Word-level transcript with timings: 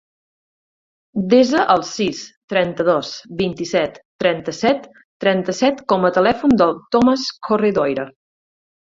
Desa 1.31 1.65
el 1.73 1.81
sis, 1.89 2.21
trenta-dos, 2.53 3.11
vint-i-set, 3.41 3.99
trenta-set, 4.23 4.87
trenta-set 5.25 5.83
com 5.93 6.09
a 6.09 6.11
telèfon 6.15 6.57
del 6.63 6.73
Thomas 6.97 7.27
Corredoira. 7.49 8.07